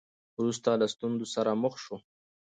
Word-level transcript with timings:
وروسته 0.37 0.69
له 0.81 0.87
ستونزو 0.93 1.25
سره 1.35 1.51
مخ 1.61 1.73
شو. 1.83 1.97